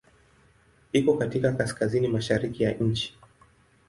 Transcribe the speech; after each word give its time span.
Iko 0.93 1.17
katika 1.17 1.53
kaskazini-mashariki 1.53 2.63
ya 2.63 2.71
nchi. 2.71 3.17